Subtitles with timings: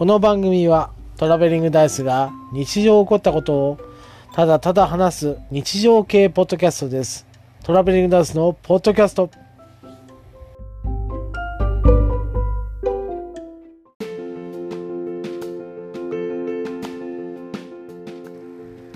[0.00, 3.78] この番組はトラベリングダイスが日常起こったことを
[4.32, 7.26] ただただ話す日常系ポッドキャストです。
[7.62, 9.30] トラベリングダイスのポッドキャスト。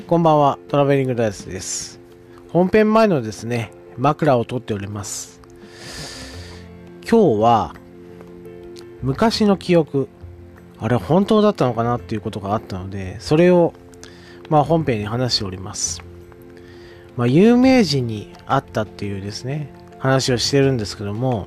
[0.07, 2.00] こんばんは、トラベリングダイスです。
[2.48, 5.43] 本編前のですね、枕を取っております。
[7.07, 7.75] 今日は、
[9.02, 10.08] 昔の記憶、
[10.79, 13.73] あれ本当だったのかなっていうことがあったので、それを、
[14.49, 16.03] まあ本編に話しております。
[17.17, 21.47] まあ有名人に会ったっていうですね、話をしてるんですけども、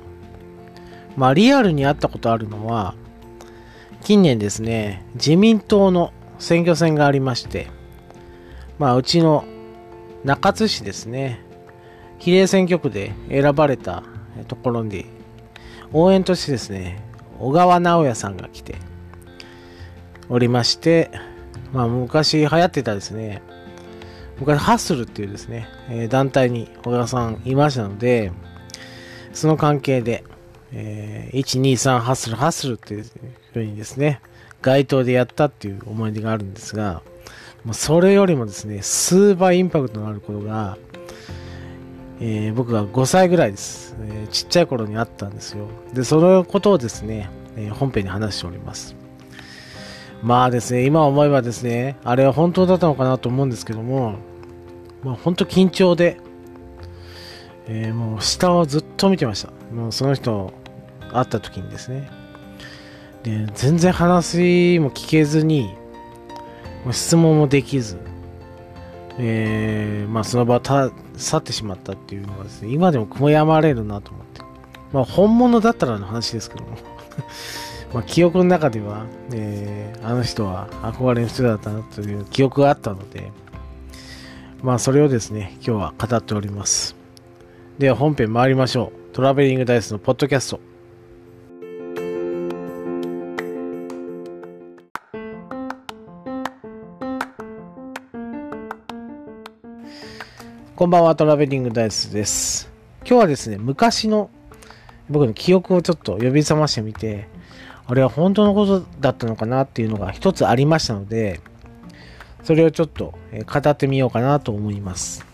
[1.16, 2.94] まあリアルに会ったことあるのは、
[4.02, 7.68] 近年ですね、自民党の選挙戦がありまして、
[8.78, 9.44] まあうちの
[10.24, 11.40] 中津市ですね、
[12.18, 14.02] 比例選挙区で選ばれた
[14.48, 15.06] ところに、
[15.92, 17.02] 応援としてですね、
[17.38, 18.74] 小川直也さんが来て
[20.28, 21.10] おりまして、
[21.72, 23.42] まあ昔流行ってたですね、
[24.38, 28.32] 昔ハッスルっていうですね、えー団体に小川さんいましたので、
[29.32, 30.24] その関係で、
[30.72, 33.04] えー123ハッスルハッスルっていう
[33.52, 34.20] ふうにですね、
[34.62, 37.02] 街頭でやったっていう思い出があるんですが、
[37.64, 40.76] もうそれよりもですね、数倍インパクトのあることが、
[42.20, 45.66] えー僕が5歳ぐらいです、えーちっちゃい頃にあったんですよ。
[45.94, 48.94] で、そのことをですね、えー本編に話しております。
[50.22, 54.16] まあですね、今思えばですね、あれは本当だったのかなと思うんですけども、
[55.04, 56.18] まあ本当緊張で、
[57.66, 59.50] えーもう下をずっと見てました。
[59.72, 60.52] もうその人
[61.12, 62.10] 会った時にですね。
[63.22, 65.74] で、全然話も聞けずに、
[66.84, 67.98] もう質問もできず、
[69.18, 74.40] えーまあその場た去ってしまったっていうのがですね、今でも悔やまれるなと思って。
[74.92, 76.76] まあ本物だったらの話ですけども。
[77.92, 83.30] まあ記憶の中では、えーあの人は憧れの人だったなという記憶があったので、
[84.62, 86.96] まあそれをですね、今日は語っております。
[87.78, 89.14] では本編参りましょう。
[89.14, 90.60] トラベリングダイスのポッドキャスト。
[100.74, 102.70] こんばんは、トラベリングダイスです。
[103.00, 104.30] 今日はですね、昔の
[105.10, 107.28] 僕の記憶をちょっと呼び覚ましてみて、
[107.90, 111.40] あれは本当のことだったのかなっていうのが一つありましたので、
[112.44, 113.14] それをちょっと
[113.46, 115.24] 語ってみようかなと思います。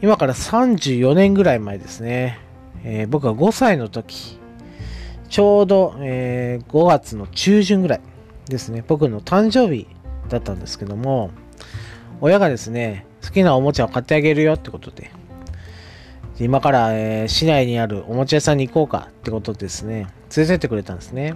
[0.00, 2.38] 今から34年ぐらい前ですね、
[2.82, 4.38] えー僕が5歳の時、
[5.28, 8.00] ちょうど、えー5月の中旬ぐらい
[8.48, 9.86] ですね、僕の誕生日
[10.30, 11.30] だったんですけども、
[12.22, 15.10] 親がですね、好きなおもちゃを買ってあげるよってことで、
[16.38, 21.34] 今から、えー市内にあるおもちゃ屋さんに行こうかってことですね、連れてってくれたんですね。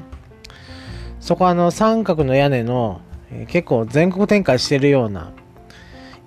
[1.20, 3.00] そこはあの三角の屋根の、
[3.30, 5.32] えー結構全国展開してるような、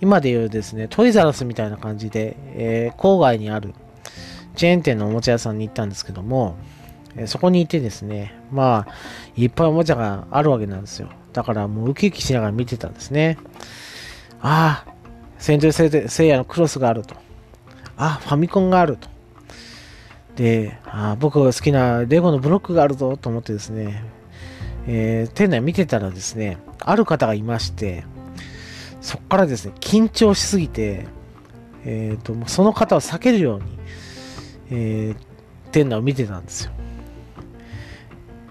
[0.01, 3.73] 今でいうですね、トイザラスみたいな感じで、えー郊外にある
[4.55, 6.55] チェーン店のおもちゃ屋さんに行ったんですけども、
[7.15, 8.93] えそこにいてですね、まあ、
[9.35, 11.09] いっぱいおもちゃがあるわけなんですよ。
[11.31, 13.37] だからもうウキウキしながら見てたんですね。
[14.41, 14.93] ああ、
[15.37, 17.15] セントルセイヤのクロスがあると。
[18.05, 19.07] あ、ファミコンがあると。
[20.35, 24.03] で、あ僕が好きなレゴのブロックがあるぞと思ってですね、
[24.87, 28.03] えー店内見てたらですね、ある方がいまして、
[29.01, 31.05] そこからですね、緊張しすぎて、
[31.85, 33.65] えーと、その方を避けるように、
[34.71, 35.17] えー
[35.71, 36.71] 店内を見てたんですよ。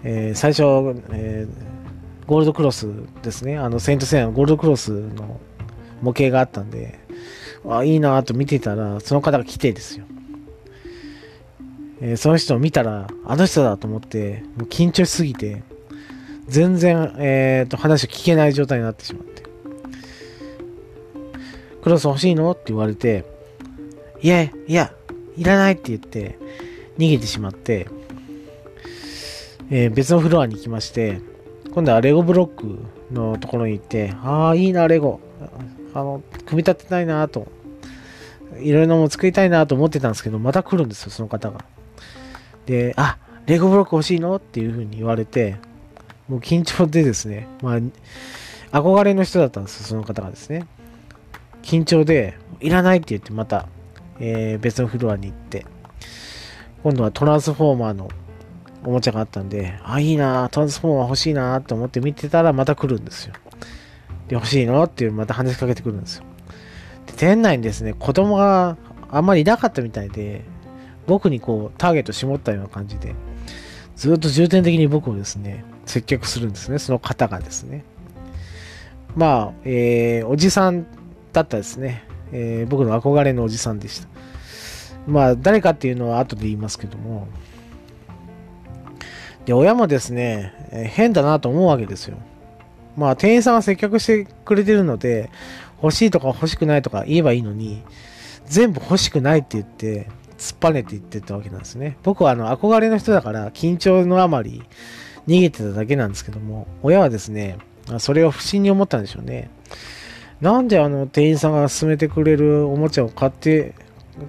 [0.05, 0.63] えー最初、
[1.13, 1.73] えー
[2.27, 2.87] ゴールドクロス
[3.23, 5.41] ですね、あの、セントセイヤのゴールドクロスの
[6.01, 7.01] 模型があったんで、
[7.69, 10.05] あいいなと見てたら、その方が来てですよ。
[12.01, 15.63] えーその人を見たら、あの人だと思って、もう緊張しすぎて、
[16.49, 19.43] 全然、えーと、話を聞けない状態になってしまって。
[21.83, 22.51] クロス欲しいの？
[22.51, 23.25] って言われて、
[24.21, 24.93] いや、いや、
[25.37, 26.39] いらないって言って、
[26.99, 27.87] 逃げてしまって、
[29.71, 31.21] えー別のフロアに行きまして、
[31.73, 32.81] 今度はレゴブロック
[33.15, 35.21] のところに行って、ああ、いいな、レゴ。
[35.95, 37.47] あの、組み立てたいなと、
[38.61, 41.65] いろいろなもの作りたいなと思ってたんですけど、また来るんですよ、その方が。
[42.67, 45.57] で、あ、レゴブロック欲しいのっていうふうに言われて、
[46.29, 47.77] もう緊張でですね、ま
[48.73, 50.67] あ、憧れの人だったんですよ、その方がですね。
[51.63, 53.67] 緊張で、いらないって言って、また、
[54.21, 55.67] えー別のフロアに行って、
[56.83, 58.09] 今度はトランスフォーマーの
[58.85, 63.35] おもちゃがあったんで、あ、いいなトランスフォーマー欲しいなと思って見てたらまた来るんですよ。
[64.29, 66.25] で、欲しいのっていうまた話しかけてくるんですよ。
[67.17, 68.77] 店内にですね、子供が
[69.11, 70.43] あんまりいなかったみたいで、
[71.07, 73.15] 僕にこう、ターゲット絞ったような感じで、
[73.97, 77.85] ずっと重点的に僕をですね、接客するんですね、その方がですね。
[79.17, 80.87] まあ、えー、おじさん
[81.33, 82.05] だったですね。
[82.33, 84.09] えー、僕の憧れのおじさんでした。
[85.07, 87.29] まあ、誰かっていうのは後で言いますけども。
[89.45, 92.17] で、親もですね、えー、変だなと思うわけですよ。
[92.97, 95.31] まあ、店員さんが接客してくれてるので、
[95.83, 97.83] 欲しいとか欲しくないとか言えばいいのに、
[98.47, 100.09] 全部欲しくないって言って、
[100.39, 101.97] 突っぱねて言ってたわけなんですね。
[102.03, 104.63] 僕はあの、憧れの人だから、緊張のあまり、
[105.29, 107.59] 逃げてただけなんですけども、親はですね、
[107.99, 109.51] それを不審に思ったんでしょうね。
[110.41, 113.75] なんであの店員さんが勧めてくれるおもちゃを買って、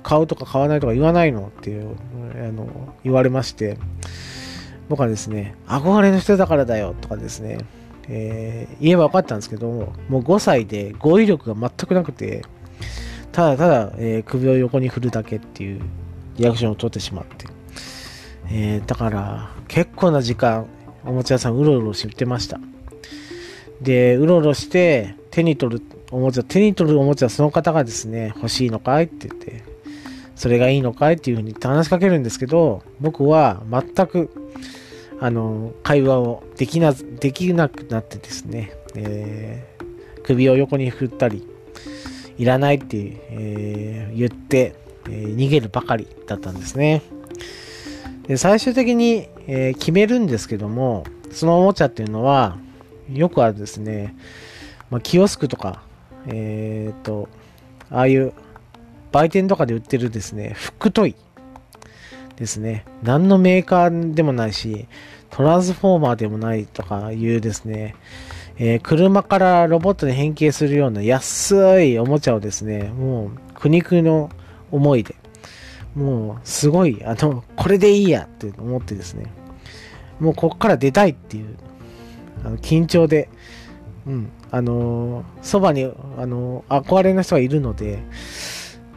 [0.04, 1.96] 買うとか買わないとか言わないのっていう、
[2.36, 2.68] あの、
[3.04, 3.78] 言われまして、
[4.90, 7.58] 僕はですね、憧れの人だからだよとかですね、
[8.10, 12.44] えー、言えば分かったんですけども、もう5歳で語彙力が全くなくて、
[13.32, 15.82] ただただ、えー、首を横に振るだけっていう
[16.38, 17.48] リアクションを取ってしまって、
[18.52, 20.68] えー、だから結構な時間、
[21.06, 22.60] おもちゃ屋さんうろうろしてました。
[23.82, 29.64] で、うろうろして手に取るおもちゃ、手に取るおもちゃその方がですね、欲しいのかいって言って、
[30.36, 34.30] それがいいのかいっていうふうに話しかけるんですけど、僕は全く、
[35.24, 41.48] あの、会話をできな、できなくなってですね、えー、首を横に振ったり、
[42.38, 44.75] いらないって、えー、言って、
[45.08, 47.04] えー、逃げるばかりだったんですね。
[48.28, 52.58] で最終的に、えー、決めるんですけども、そのおもちゃっていうのは、
[53.10, 54.18] よくあるですね、
[54.90, 55.84] まあ、キオスクとか、
[56.28, 57.30] えっ、と、
[57.90, 58.34] ああいう
[59.14, 61.16] 売店とかで売ってるですね、フックトイ
[62.35, 62.85] ですね。
[63.03, 64.88] 何のメーカーでもないし、
[65.30, 67.95] トランスフォーマーでもないとかいうですね、
[68.57, 74.30] えー、車からロボットに変形するような安いおもちゃをですね、もう苦肉の
[74.71, 75.15] 思いで、
[75.95, 79.25] もうすごい、あの、これでいいやって思ってですね、
[80.19, 81.57] もうこっから出たいっていう、
[82.45, 83.30] あの緊張で、
[84.06, 88.00] うん、あのそばに、あの憧れの人がいるので、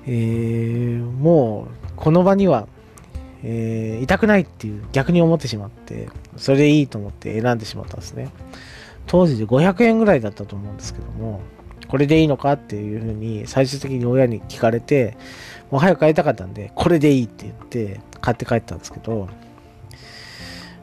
[0.07, 2.69] えー、もう、この場には、
[3.49, 8.31] えー、痛くないっていう逆に思ってしまって、それでいいと思って選んでしまったんですね。
[9.07, 11.41] 当時で500円ぐらいだったと思うんですけども、
[11.87, 15.17] これでいいのかっていうふうに最終的に親に聞かれて、
[15.71, 19.29] もう早く買いたかったんで、これでいいって言って買って帰ったんですけど、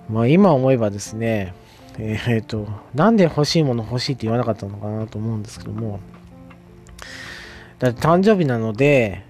[0.10, 1.54] まあ今思えばですね、
[2.00, 6.00] えっ、と、なんで欲しいもの欲しいって言わなかったのかなと思うんですけども、
[7.80, 9.26] だって誕生日なので、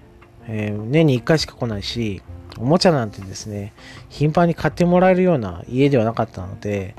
[0.46, 2.22] えー、年に1回しか来ないし、
[2.58, 3.72] おもちゃなんてですね、
[4.08, 6.94] 頻繁に買ってもらえるような家ではなかったので、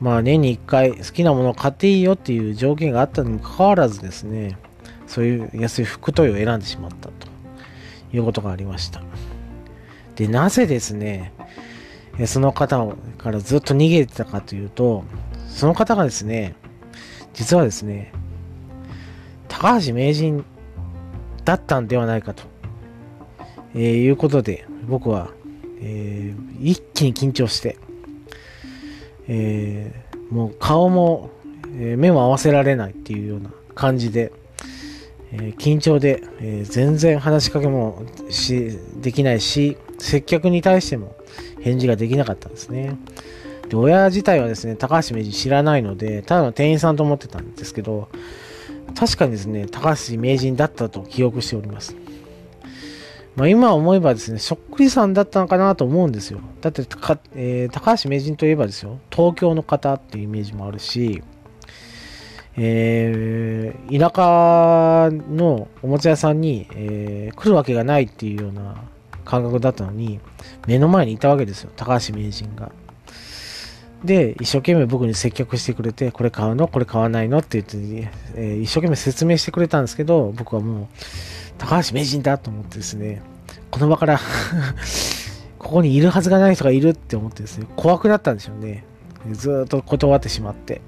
[0.00, 4.58] まあ年に1回好きなものを買っていいよっていう条件があったにもかかわらずですね、
[5.06, 7.28] そういう安い服トイを選んでしまったと
[8.12, 9.02] いうことがありました。
[10.16, 11.32] で、なぜですね、
[12.26, 12.86] その方
[13.18, 15.04] からずっと逃げてたかというと、
[15.48, 16.54] その方がですね、
[17.34, 18.12] 実はですね、
[19.48, 20.44] 高橋名人
[21.44, 22.44] だったんではないかと、
[23.76, 25.30] えー、いうことで、僕は、
[25.80, 27.76] えー、一気に緊張して、
[29.28, 31.30] えー、もう顔も、
[31.76, 34.32] えー、目も合わせられないっていうような感じで、
[35.32, 41.16] え、緊張で、え全然話しかけもしできないし、接客に対しても
[41.60, 42.96] 返事ができなかったんですね。
[43.68, 48.08] で、親自体はですね、高橋名人知らないので、ただの店員さんと思ってたんですけど、
[48.94, 51.96] 確かにですね、高橋名人だったと記憶しております。
[53.36, 56.40] まあ、今思えばですね、そっくりさんだったのかなと思うんですよ。
[56.62, 56.82] だって、
[57.34, 61.22] えー、高橋名人といえばですよ、東京の方っていうイメージもあるし、
[62.56, 68.76] えー、田舎のおもちゃ屋さんに、えー、来るわけがないっていうような
[69.26, 70.18] 感覚だったのに、
[70.66, 72.72] 目の前にいたわけですよ、高橋名人が。
[74.02, 76.68] で、一生懸命僕に接客してくれて、これ買うの？
[76.68, 77.38] これ買わないの？
[77.38, 80.86] って言って、えー、一生懸命説明してくれたんですけど、僕はもう、
[81.58, 83.22] 高橋名人だと思ってですね、
[83.70, 84.20] この場から
[85.58, 88.84] ここにいるはずがない人がいるって思ってですね、怖くなったんでしょうね。
[89.32, 90.80] ずっと断ってしまって。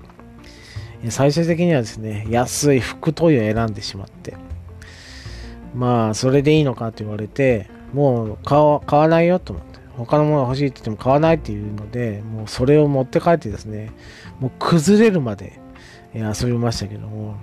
[1.11, 4.37] 最終的にはですね、安い服トイを選んでしまって。
[5.75, 9.79] まあ、それでいいのかと言われて、もう買わ買わないよと思って。
[9.97, 13.91] 他のものが欲しいって言っても買わないっていうので、もうそれを持って帰ってですね、
[14.39, 15.59] もう崩れるまで
[16.15, 17.35] 遊びましたけども、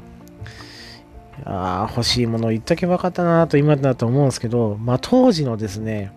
[1.44, 6.14] ああ、欲しいものを言っとけばよかったなと今だと思うんですけど、まあ当時のですね、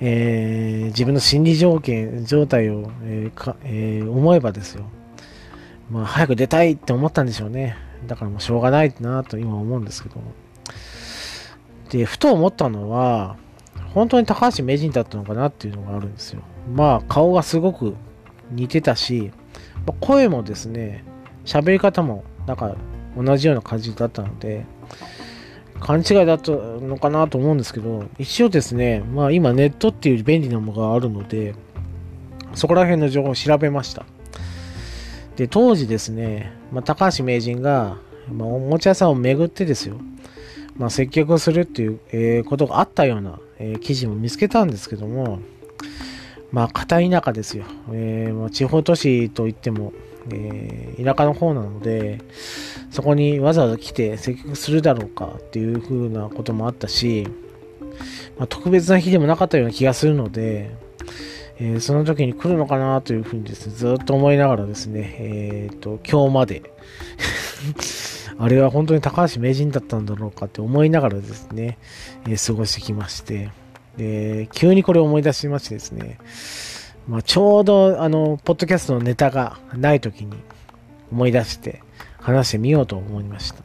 [0.00, 4.84] えー、自分の心理条件、状態を、えーかえー、思えばですよ。
[5.90, 7.76] まあ早く出たいって思ったんでしょうね。
[8.06, 10.20] だからもうしょうがないなと今思うんですけど。
[11.90, 13.36] で、ふと思ったのは、
[13.94, 16.42] 本当に高橋名人だったのかなっていうのがあるんですよ。
[16.72, 17.96] まあ、顔がすごく
[18.50, 19.32] 似てたし、
[19.86, 21.04] まあ、声もですね、
[21.44, 22.76] 喋り方もなんか
[23.22, 24.64] 同じような感じだったので、
[25.80, 31.54] 勘違いだったのかなと思うんですけど、一応ですね、まあ今ネットっていう便利なものがあるので、
[32.54, 34.04] そこら辺の情報を調べました。
[35.36, 37.96] で、当時ですね、まあ、高橋名人が、
[38.32, 39.96] まあ、おもちゃ屋さんを巡ってですよ、
[40.76, 45.38] まあ、接客をするっていう、えー、ことがあったような、えー、記事も見つけたんですけども、
[46.50, 47.64] まあ、片田舎ですよ。
[47.92, 49.92] えーま、地方都市といっても、
[50.32, 52.20] えー、田舎の方なので、
[52.90, 57.28] そこにわざわざ来て接客するだろうかっていう風なこともあったし、
[58.38, 60.70] まあ、特別な日でもなかったような気がするので、
[61.60, 66.62] えー、その時に来るのかなというふうにですね、ずっと思いながらですね、えっ、ー、と、今日まで。
[68.40, 71.76] あれは本当に高橋名人だったんだろうかって思いながらですね、
[72.28, 73.50] えー、過ごしてきまして、
[73.96, 76.18] で、急にこれを思い出しましてですね、
[77.08, 80.36] まあ、ちょうどあの、ポッドキャストのネタがない時に
[81.10, 81.82] 思い出して
[82.20, 83.62] 話してみようと思いました。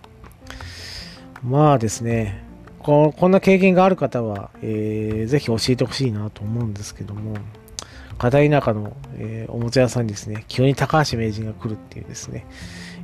[1.43, 2.41] まあですね、
[2.79, 7.35] ここんな経験がある方は、えー、ぜひ教えてほしいなと思うんですけども、
[8.17, 12.45] 片田舎の、えー、おもちゃ屋さんにですね、急に高橋名人が来るっていうですね、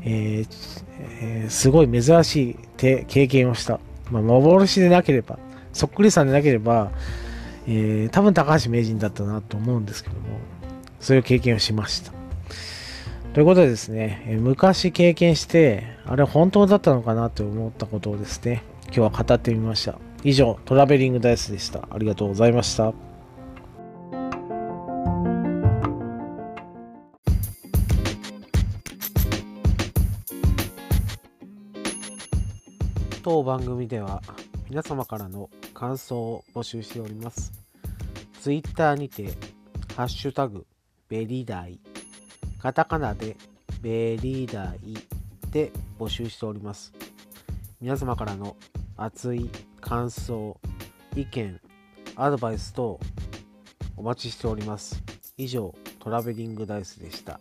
[0.03, 0.84] えー
[1.22, 3.81] えー、すごい珍しい経験をした。
[4.10, 5.38] まあ、幻でなければ、
[5.74, 6.91] そっくりさんでなければ、
[7.71, 10.21] えー、多分高橋名人だったなと思うんですけども、
[10.99, 12.11] そういう経験をしました。
[13.33, 19.99] ということでですね、えー、昔経験して、あれ本当だったのかなと思ったことをですね、今日は語ってみました。
[20.23, 21.88] 以上、トラベリングダイスでした。
[21.91, 22.91] ありがとうございました。
[33.21, 34.23] 当番組では
[34.71, 37.53] 皆様からの感想を募集しております。
[38.41, 39.29] ツイッターにて、
[39.95, 40.67] ハッシュタグ、
[41.07, 41.79] ベリダイ、
[42.62, 43.38] カタカナで
[43.81, 44.98] ベリダイ
[45.51, 46.91] で募集しております。
[47.79, 48.57] 皆様からの
[48.98, 50.59] 熱い感想、
[51.15, 51.62] 意見、
[52.17, 53.00] アドバイス等
[53.95, 55.01] お待ちしております。
[55.38, 57.39] 以上、トラベリングダイスでした。